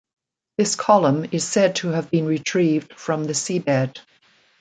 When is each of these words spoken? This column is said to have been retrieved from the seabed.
This 0.57 0.73
column 0.75 1.27
is 1.31 1.43
said 1.47 1.75
to 1.75 1.89
have 1.89 2.09
been 2.09 2.25
retrieved 2.25 2.93
from 2.97 3.25
the 3.25 3.33
seabed. 3.35 3.99